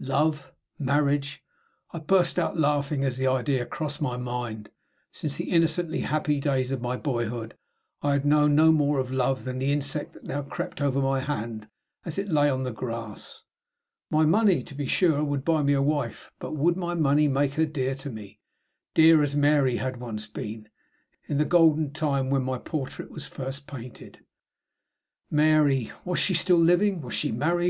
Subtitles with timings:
[0.00, 0.52] Love?
[0.78, 1.40] Marriage?
[1.90, 4.68] I burst out laughing as the idea crossed my mind.
[5.12, 7.54] Since the innocently happy days of my boyhood
[8.02, 11.20] I had known no more of love than the insect that now crept over my
[11.20, 11.68] hand
[12.04, 13.40] as it lay on the grass.
[14.10, 17.52] My money, to be sure, would buy me a wife; but would my money make
[17.52, 18.40] her dear to me?
[18.94, 20.68] dear as Mary had once been,
[21.26, 24.18] in the golden time when my portrait was first painted?
[25.30, 25.90] Mary!
[26.04, 27.00] Was she still living?
[27.00, 27.64] Was she married?